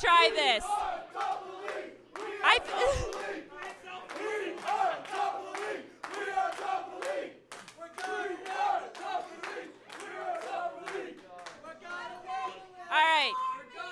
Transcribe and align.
try 0.00 0.30
this. 0.34 0.64
I. 2.42 2.58
All 12.90 12.96
right. 12.96 13.32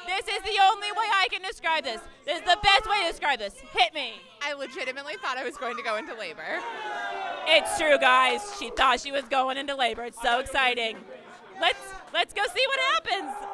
This 0.07 0.27
is 0.35 0.43
the 0.43 0.59
only 0.73 0.91
way 0.93 1.07
I 1.15 1.29
can 1.31 1.43
describe 1.43 1.85
this. 1.85 2.01
This 2.25 2.39
is 2.39 2.45
the 2.45 2.59
best 2.63 2.89
way 2.89 3.03
to 3.03 3.11
describe 3.11 3.39
this. 3.39 3.55
Hit 3.73 3.95
me. 3.95 4.15
I 4.43 4.55
legitimately 4.55 5.15
thought 5.23 5.37
I 5.37 5.45
was 5.45 5.57
going 5.57 5.77
to 5.77 5.83
go 5.83 5.97
into 5.97 6.15
labor. 6.15 6.61
It's 7.47 7.79
true, 7.79 7.99
guys. 7.99 8.57
She 8.59 8.71
thought 8.71 9.01
she 9.01 9.13
was 9.13 9.25
going 9.25 9.57
into 9.57 9.77
labor. 9.77 10.05
It's 10.05 10.21
so 10.21 10.41
exciting. 10.41 10.97
Let's 11.61 11.79
let's 12.13 12.33
go 12.33 12.43
see 12.55 12.65
what 12.67 12.81
happens. 12.95 13.48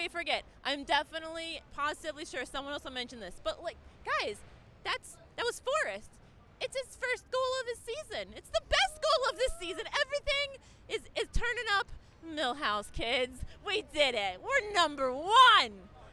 We 0.00 0.08
forget, 0.08 0.44
I'm 0.64 0.84
definitely 0.84 1.60
positively 1.76 2.24
sure 2.24 2.46
someone 2.46 2.72
else 2.72 2.84
will 2.84 2.92
mention 2.92 3.20
this. 3.20 3.34
But 3.44 3.62
like, 3.62 3.76
guys, 4.02 4.38
that's 4.82 5.18
that 5.36 5.44
was 5.44 5.60
Forrest. 5.60 6.08
It's 6.58 6.74
his 6.74 6.96
first 6.96 7.30
goal 7.30 7.52
of 7.60 7.66
the 7.66 7.92
season. 7.92 8.32
It's 8.34 8.48
the 8.48 8.62
best 8.66 9.02
goal 9.02 9.30
of 9.30 9.36
this 9.36 9.52
season. 9.60 9.84
Everything 10.00 10.58
is 10.88 11.00
is 11.20 11.28
turning 11.34 11.66
up. 11.76 11.86
Milhouse 12.34 12.92
kids, 12.92 13.40
we 13.66 13.82
did 13.94 14.14
it. 14.14 14.40
We're 14.42 14.72
number 14.74 15.12
one. 15.12 15.32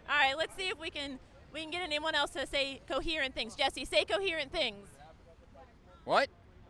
All 0.09 0.15
right, 0.17 0.37
let's 0.37 0.55
see 0.55 0.67
if 0.67 0.79
we 0.79 0.89
can 0.89 1.17
we 1.53 1.61
can 1.61 1.71
get 1.71 1.81
anyone 1.81 2.13
else 2.13 2.31
to 2.31 2.45
say 2.45 2.81
coherent 2.89 3.35
things. 3.35 3.55
Jesse, 3.55 3.85
say 3.85 4.03
coherent 4.03 4.51
things. 4.51 4.87
What? 6.03 6.27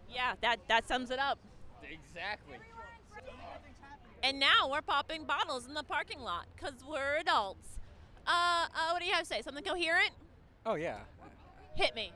Yeah, 0.07 0.33
that 0.41 0.59
that 0.67 0.87
sums 0.87 1.09
it 1.09 1.19
up. 1.19 1.39
Exactly. 1.81 2.57
And 4.23 4.39
now 4.39 4.69
we're 4.69 4.81
popping 4.81 5.25
bottles 5.25 5.67
in 5.67 5.73
the 5.73 5.83
parking 5.83 6.19
lot 6.19 6.45
because 6.55 6.73
we're 6.87 7.17
adults. 7.17 7.79
Uh, 8.25 8.31
uh, 8.31 8.89
what 8.91 8.99
do 8.99 9.05
you 9.05 9.13
have 9.13 9.23
to 9.23 9.27
say? 9.27 9.41
Something 9.41 9.63
coherent? 9.63 10.11
Oh 10.65 10.75
yeah. 10.75 10.97
Hit 11.75 11.95
me. 11.95 12.11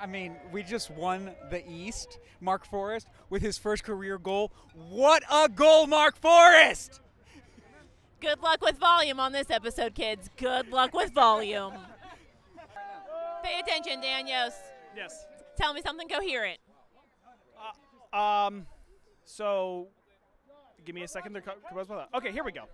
I 0.00 0.06
mean, 0.06 0.36
we 0.50 0.62
just 0.62 0.90
won 0.90 1.30
the 1.50 1.62
East. 1.70 2.18
Mark 2.40 2.66
Forrest 2.66 3.08
with 3.30 3.42
his 3.42 3.58
first 3.58 3.84
career 3.84 4.18
goal. 4.18 4.52
What 4.74 5.22
a 5.30 5.48
goal, 5.48 5.86
Mark 5.86 6.16
Forrest! 6.16 7.00
Good 8.20 8.42
luck 8.42 8.60
with 8.60 8.78
volume 8.78 9.20
on 9.20 9.32
this 9.32 9.50
episode, 9.50 9.94
kids. 9.94 10.28
Good 10.36 10.70
luck 10.70 10.94
with 10.94 11.12
volume. 11.12 11.72
Pay 13.42 13.60
attention, 13.60 14.00
Daniels. 14.00 14.54
Yes. 14.96 15.26
Tell 15.56 15.74
me 15.74 15.82
something 15.82 16.08
coherent. 16.08 16.58
Um, 18.12 18.66
so, 19.24 19.88
give 20.84 20.94
me 20.94 21.02
a 21.02 21.08
second 21.08 21.34
to 21.34 21.40
co- 21.40 21.52
compose 21.68 21.88
my 21.88 21.96
thought. 21.96 22.08
Okay, 22.14 22.32
here 22.32 22.44
we 22.44 22.52
go. 22.52 22.64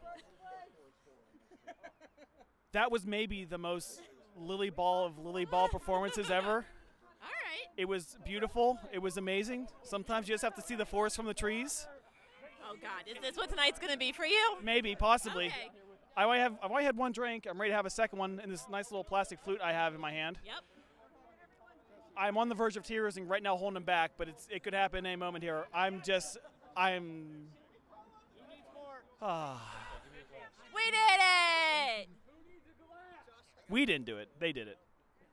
That 2.72 2.92
was 2.92 3.06
maybe 3.06 3.44
the 3.44 3.58
most 3.58 4.00
Lilley 4.39 4.70
ball 4.70 5.06
of 5.06 5.19
Lilley 5.19 5.44
ball 5.44 5.69
performances 5.69 6.31
ever. 6.31 6.53
All 6.53 6.61
right. 7.22 7.66
It 7.77 7.86
was 7.86 8.16
beautiful. 8.25 8.78
It 8.92 9.00
was 9.00 9.16
amazing. 9.16 9.66
Sometimes 9.83 10.28
you 10.28 10.34
just 10.34 10.44
have 10.44 10.55
to 10.55 10.62
see 10.62 10.77
the 10.77 10.86
forest 10.86 11.16
from 11.16 11.27
the 11.27 11.34
trees. 11.34 11.86
Oh 12.64 12.77
God, 12.81 13.11
is 13.11 13.20
this 13.20 13.36
what 13.36 13.48
tonight's 13.50 13.81
gonna 13.81 13.97
be 13.97 14.12
for 14.12 14.25
you? 14.25 14.56
Maybe, 14.62 14.94
possibly. 14.94 15.47
Okay. 15.47 15.70
I 16.16 16.25
only 16.25 16.38
have 16.38 16.56
I've 16.62 16.70
only 16.70 16.84
had 16.84 16.97
one 16.97 17.11
drink. 17.12 17.47
I'm 17.50 17.61
ready 17.61 17.72
to 17.72 17.76
have 17.76 17.87
a 17.87 17.91
second 17.91 18.19
one 18.19 18.41
in 18.43 18.50
this 18.50 18.66
nice 18.70 18.91
little 18.93 19.04
plastic 19.04 19.41
flute 19.41 19.60
I 19.62 19.72
have 19.72 19.94
in 19.94 20.00
my 20.00 20.12
hand. 20.12 20.38
Yep. 20.44 20.54
I'm 22.16 22.37
on 22.37 22.49
the 22.49 22.54
verge 22.54 22.76
of 22.76 22.84
tears 22.84 23.16
and 23.16 23.28
right 23.28 23.43
now 23.43 23.56
holding 23.56 23.75
them 23.75 23.84
back, 23.84 24.12
but 24.16 24.28
it's 24.28 24.47
it 24.50 24.62
could 24.62 24.75
happen 24.75 25.06
any 25.06 25.16
moment 25.16 25.43
here. 25.43 25.65
I'm 25.75 26.03
just 26.04 26.38
I'm 26.76 27.49
ah. 29.22 29.76
We 30.75 30.91
did 30.91 31.20
it. 31.20 32.08
we 33.69 33.84
didn't 33.84 34.06
do 34.06 34.16
it. 34.16 34.28
They 34.38 34.53
did 34.53 34.66
it. 34.66 34.78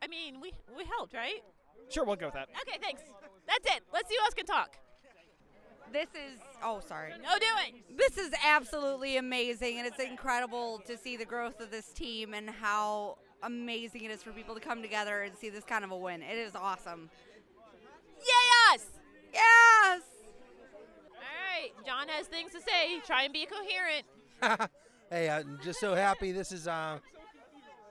I 0.01 0.07
mean, 0.07 0.41
we 0.41 0.51
we 0.75 0.83
helped, 0.83 1.13
right? 1.13 1.41
Sure, 1.89 2.03
we'll 2.03 2.15
go 2.15 2.27
with 2.27 2.33
that. 2.33 2.49
Okay, 2.61 2.77
thanks. 2.81 3.01
That's 3.47 3.75
it. 3.75 3.83
Let's 3.93 4.09
see 4.09 4.15
who 4.19 4.25
else 4.25 4.33
can 4.33 4.45
talk. 4.45 4.77
This 5.93 6.09
is, 6.09 6.39
oh, 6.61 6.81
sorry. 6.85 7.13
No 7.23 7.37
doing. 7.39 7.81
This 7.95 8.17
is 8.17 8.31
absolutely 8.45 9.17
amazing, 9.17 9.77
and 9.77 9.87
it's 9.87 9.99
incredible 9.99 10.79
to 10.85 10.97
see 10.97 11.15
the 11.15 11.25
growth 11.25 11.61
of 11.61 11.71
this 11.71 11.87
team 11.93 12.33
and 12.33 12.49
how 12.49 13.17
amazing 13.43 14.03
it 14.03 14.11
is 14.11 14.21
for 14.21 14.31
people 14.31 14.53
to 14.53 14.61
come 14.61 14.81
together 14.81 15.21
and 15.21 15.35
see 15.37 15.49
this 15.49 15.63
kind 15.63 15.85
of 15.85 15.91
a 15.91 15.97
win. 15.97 16.21
It 16.21 16.37
is 16.37 16.55
awesome. 16.55 17.09
Yay 18.19 18.75
us! 18.75 18.85
Yes! 19.33 20.01
John 21.85 22.07
has 22.09 22.27
things 22.27 22.51
to 22.51 22.59
say. 22.61 22.99
Try 23.05 23.23
and 23.23 23.33
be 23.33 23.45
coherent. 23.45 24.69
hey, 25.09 25.29
I'm 25.29 25.59
just 25.63 25.79
so 25.79 25.95
happy. 25.95 26.31
This 26.31 26.51
is 26.51 26.67
uh, 26.67 26.99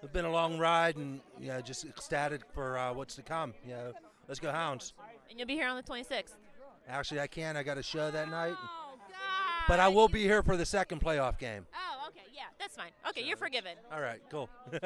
it's 0.02 0.12
been 0.12 0.24
a 0.24 0.30
long 0.30 0.58
ride, 0.58 0.96
and 0.96 1.20
yeah, 1.40 1.60
just 1.60 1.84
ecstatic 1.84 2.42
for 2.52 2.78
uh, 2.78 2.92
what's 2.92 3.14
to 3.16 3.22
come. 3.22 3.54
Know, 3.66 3.92
let's 4.28 4.40
go 4.40 4.50
Hounds. 4.52 4.94
And 5.30 5.38
you'll 5.38 5.48
be 5.48 5.54
here 5.54 5.68
on 5.68 5.76
the 5.76 5.82
26th. 5.82 6.34
Actually, 6.88 7.20
I 7.20 7.26
can. 7.26 7.56
I 7.56 7.62
got 7.62 7.78
a 7.78 7.82
show 7.82 8.10
that 8.10 8.30
night, 8.30 8.54
Oh, 8.56 8.94
God. 9.08 9.64
but 9.66 9.80
I 9.80 9.88
will 9.88 10.08
be 10.08 10.22
here 10.22 10.42
for 10.42 10.56
the 10.56 10.64
second 10.66 11.00
playoff 11.00 11.36
game. 11.38 11.66
Oh, 11.74 12.06
okay. 12.08 12.26
Yeah, 12.32 12.42
that's 12.60 12.76
fine. 12.76 12.90
Okay, 13.08 13.22
you're 13.24 13.36
forgiven. 13.36 13.72
All 13.92 14.00
right, 14.00 14.20
cool. 14.30 14.48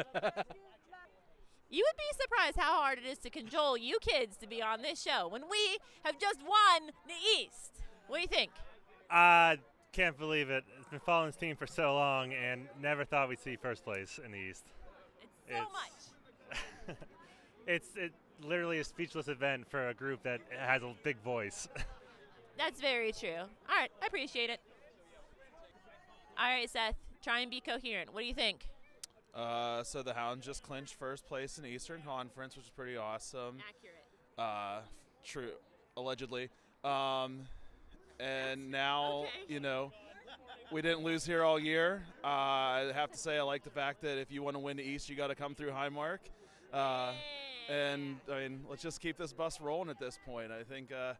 You 1.72 1.84
would 1.86 1.96
be 1.96 2.20
surprised 2.20 2.56
how 2.58 2.80
hard 2.80 2.98
it 2.98 3.06
is 3.08 3.18
to 3.18 3.30
cajole 3.30 3.76
you 3.76 3.98
kids 4.00 4.36
to 4.38 4.48
be 4.48 4.60
on 4.60 4.82
this 4.82 5.00
show 5.00 5.28
when 5.28 5.42
we 5.48 5.78
have 6.02 6.18
just 6.18 6.40
won 6.42 6.90
the 7.06 7.14
East. 7.38 7.82
What 8.08 8.16
do 8.16 8.22
you 8.22 8.26
think? 8.26 8.50
I 9.10 9.58
can't 9.92 10.16
believe 10.18 10.50
it. 10.50 10.64
It's 10.78 10.88
been 10.88 11.00
following 11.00 11.28
this 11.28 11.36
team 11.36 11.56
for 11.56 11.66
so 11.66 11.94
long 11.94 12.32
and 12.32 12.68
never 12.80 13.04
thought 13.04 13.28
we'd 13.28 13.40
see 13.40 13.56
first 13.56 13.84
place 13.84 14.20
in 14.24 14.30
the 14.32 14.38
East. 14.38 14.64
It's 15.20 15.32
so 15.48 15.54
It's- 15.54 15.68
much. 15.72 16.96
It's 17.66 17.94
it 17.94 18.12
literally 18.42 18.78
a 18.80 18.84
speechless 18.84 19.28
event 19.28 19.70
for 19.70 19.90
a 19.90 19.94
group 19.94 20.22
that 20.24 20.40
has 20.58 20.82
a 20.82 20.92
big 21.04 21.18
voice. 21.22 21.68
That's 22.58 22.80
very 22.80 23.12
true. 23.12 23.36
All 23.36 23.76
right, 23.76 23.90
I 24.02 24.06
appreciate 24.06 24.50
it. 24.50 24.58
All 26.38 26.46
right, 26.48 26.68
Seth, 26.68 26.96
try 27.22 27.40
and 27.40 27.50
be 27.50 27.60
coherent. 27.60 28.12
What 28.12 28.20
do 28.22 28.26
you 28.26 28.34
think? 28.34 28.66
Uh, 29.34 29.84
so 29.84 30.02
the 30.02 30.14
Hounds 30.14 30.44
just 30.44 30.62
clinched 30.64 30.94
first 30.94 31.26
place 31.26 31.58
in 31.58 31.66
Eastern 31.66 32.02
Conference, 32.02 32.56
which 32.56 32.64
is 32.64 32.70
pretty 32.70 32.96
awesome. 32.96 33.58
Accurate. 33.68 34.04
Uh, 34.36 34.80
true, 35.22 35.52
allegedly. 35.96 36.48
Um, 36.82 37.42
and 38.20 38.70
now, 38.70 39.20
Okay. 39.24 39.30
you 39.54 39.60
know, 39.60 39.92
we 40.70 40.82
didn't 40.82 41.02
lose 41.02 41.24
here 41.24 41.42
all 41.42 41.58
year. 41.58 42.02
Uh, 42.22 42.26
I 42.26 42.92
have 42.94 43.10
to 43.10 43.18
say, 43.18 43.38
I 43.38 43.42
like 43.42 43.64
the 43.64 43.70
fact 43.70 44.02
that 44.02 44.18
if 44.18 44.30
you 44.30 44.42
want 44.42 44.54
to 44.54 44.60
win 44.60 44.76
the 44.76 44.82
East, 44.84 45.08
you 45.08 45.16
got 45.16 45.28
to 45.28 45.34
come 45.34 45.54
through 45.54 45.70
Highmark. 45.70 46.18
Uh, 46.72 47.12
and 47.68 48.16
I 48.30 48.40
mean, 48.40 48.60
let's 48.68 48.82
just 48.82 49.00
keep 49.00 49.16
this 49.16 49.32
bus 49.32 49.60
rolling 49.60 49.90
at 49.90 49.98
this 49.98 50.18
point. 50.24 50.52
I 50.52 50.62
think 50.62 50.92
uh, 50.92 51.14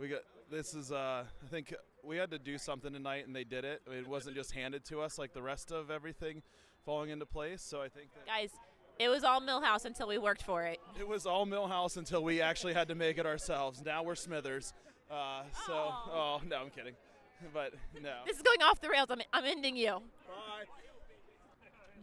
we 0.00 0.08
got 0.08 0.20
this 0.50 0.74
is. 0.74 0.92
Uh, 0.92 1.24
I 1.42 1.46
think 1.48 1.74
we 2.04 2.16
had 2.16 2.30
to 2.32 2.38
do 2.38 2.58
something 2.58 2.92
tonight, 2.92 3.26
and 3.26 3.34
they 3.34 3.44
did 3.44 3.64
it. 3.64 3.82
I 3.86 3.90
mean, 3.90 3.98
it 4.00 4.08
wasn't 4.08 4.36
just 4.36 4.52
handed 4.52 4.84
to 4.86 5.00
us 5.00 5.18
like 5.18 5.32
the 5.32 5.42
rest 5.42 5.72
of 5.72 5.90
everything 5.90 6.42
falling 6.84 7.10
into 7.10 7.26
place. 7.26 7.62
So 7.62 7.80
I 7.80 7.88
think 7.88 8.08
that 8.14 8.26
Guys, 8.26 8.50
it 8.98 9.08
was 9.08 9.24
all 9.24 9.40
Milhouse 9.40 9.84
until 9.84 10.08
we 10.08 10.18
worked 10.18 10.42
for 10.42 10.64
it. 10.64 10.78
it 10.98 11.06
was 11.06 11.26
all 11.26 11.46
Milhouse 11.46 11.96
until 11.96 12.22
we 12.22 12.40
actually 12.40 12.74
had 12.74 12.88
to 12.88 12.94
make 12.94 13.18
it 13.18 13.26
ourselves. 13.26 13.82
Now 13.84 14.02
we're 14.02 14.14
Smithers. 14.16 14.72
Uh, 15.12 15.42
so, 15.66 15.74
oh 15.74 16.40
no, 16.48 16.56
I'm 16.56 16.70
kidding, 16.70 16.94
but 17.54 17.74
no. 18.02 18.20
This 18.26 18.36
is 18.36 18.42
going 18.42 18.62
off 18.62 18.80
the 18.80 18.88
rails. 18.88 19.08
I'm, 19.10 19.20
I'm 19.32 19.44
ending 19.44 19.76
you. 19.76 20.00
Bye. 20.26 20.64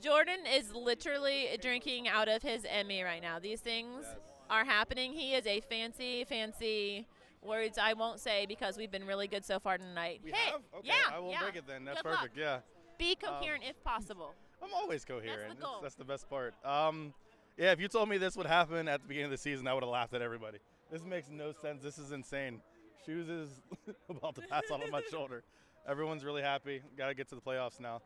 Jordan 0.02 0.40
is 0.50 0.74
literally 0.74 1.48
drinking 1.62 2.08
out 2.08 2.30
of 2.30 2.42
his 2.44 2.66
Emmy 2.70 3.02
right 3.04 3.22
now. 3.22 3.40
These 3.40 3.62
things 3.62 4.06
are 4.50 4.64
happening. 4.64 5.12
He 5.12 5.34
is 5.34 5.46
a 5.46 5.60
fancy, 5.62 6.24
fancy 6.24 7.08
words 7.42 7.78
I 7.78 7.94
won't 7.94 8.20
say 8.20 8.46
because 8.46 8.78
we've 8.78 8.92
been 8.92 9.06
really 9.06 9.28
good 9.28 9.44
so 9.44 9.60
far 9.60 9.78
tonight. 9.78 10.22
We 10.24 10.32
hey, 10.32 10.52
have? 10.52 10.62
Okay, 10.78 10.88
yeah, 10.88 11.16
I 11.16 11.20
won't 11.20 11.34
yeah. 11.34 11.44
break 11.44 11.56
it 11.56 11.68
then. 11.68 11.86
That's 11.86 12.02
Good 12.02 12.10
luck. 12.10 12.20
perfect. 12.20 12.38
Yeah. 12.38 12.60
Be 12.98 13.16
coherent 13.16 13.64
if 13.68 13.82
possible. 13.84 14.34
I'm 14.62 14.74
always 14.74 15.04
coherent. 15.06 15.42
That's 15.48 15.56
the, 15.56 15.62
goal. 15.62 15.80
That's, 15.82 15.96
the 15.96 16.04
best 16.04 16.30
part. 16.30 16.54
Um, 16.66 17.14
yeah, 17.58 17.72
if 17.72 17.80
you 17.80 17.88
told 17.88 18.10
me 18.10 18.18
this 18.18 18.36
would 18.36 18.46
happen 18.46 18.88
at 18.88 19.02
the 19.02 19.08
beginning 19.08 19.26
of 19.26 19.32
the 19.32 19.38
season, 19.38 19.68
I 19.68 19.74
would 19.74 19.84
have 19.84 19.92
laughed 19.92 20.14
at 20.14 20.22
everybody. 20.22 20.60
This 20.92 21.04
makes 21.06 21.30
no 21.30 21.52
sense. 21.52 21.82
This 21.82 21.98
is 21.98 22.12
insane. 22.12 22.62
Shoes 23.06 23.30
is 23.30 23.50
about 24.10 24.36
to 24.36 24.42
pass 24.42 24.64
out 24.72 24.84
on 24.84 24.92
my 24.92 25.02
shoulder. 25.12 25.44
Everyone's 25.88 26.24
really 26.24 26.42
happy. 26.42 26.82
Got 26.98 27.08
to 27.08 27.14
get 27.14 27.30
to 27.30 27.36
the 27.36 27.42
playoffs 27.42 27.80
now. 27.80 28.02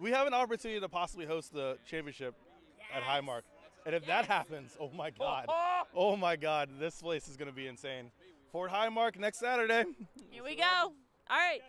We 0.00 0.10
have 0.12 0.26
an 0.26 0.34
opportunity 0.34 0.80
to 0.80 0.88
possibly 0.88 1.26
host 1.26 1.52
the 1.52 1.76
championship 1.86 2.34
at 2.94 3.02
Highmark. 3.02 3.42
And 3.84 3.94
if 3.94 4.06
that 4.06 4.26
happens, 4.26 4.76
oh 4.80 4.90
my 4.90 5.10
God. 5.10 5.46
Oh 5.94 6.16
my 6.16 6.36
God, 6.36 6.68
this 6.78 7.00
place 7.00 7.28
is 7.28 7.36
going 7.36 7.48
to 7.48 7.54
be 7.54 7.66
insane. 7.66 8.10
Fort 8.52 8.70
Highmark 8.70 9.18
next 9.18 9.38
Saturday. 9.38 9.84
Here 10.30 10.44
we 10.44 10.56
go. 10.56 10.64
All 10.64 10.92
right. 11.30 11.60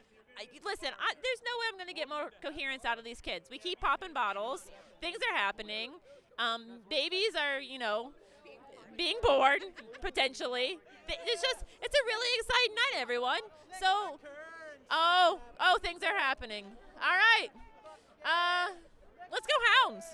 Listen, 0.64 0.90
I, 0.98 1.14
there's 1.22 1.42
no 1.44 1.60
way 1.60 1.66
I'm 1.70 1.76
going 1.76 1.88
to 1.88 1.94
get 1.94 2.08
more 2.08 2.32
coherence 2.42 2.86
out 2.86 2.98
of 2.98 3.04
these 3.04 3.20
kids. 3.20 3.50
We 3.52 3.58
keep 3.58 3.82
popping 3.82 4.14
bottles. 4.14 4.64
Things 5.02 5.18
are 5.30 5.36
happening. 5.38 5.92
Um, 6.38 6.80
babies 6.90 7.36
are, 7.38 7.60
you 7.60 7.78
know, 7.78 8.12
being 8.98 9.18
born 9.22 9.60
potentially. 10.02 10.80
It's 11.26 11.42
just, 11.42 11.66
it's 11.82 11.96
a 11.96 12.04
really 12.06 12.40
exciting 12.40 12.76
night, 12.76 13.02
everyone. 13.02 13.40
So, 13.80 14.20
oh, 14.92 15.40
oh, 15.60 15.78
things 15.82 16.04
are 16.04 16.18
happening. 16.18 16.66
All 17.02 17.18
right. 17.18 17.50
Uh, 18.24 18.74
Let's 19.32 19.46
go 19.46 19.54
Hounds. 19.84 20.06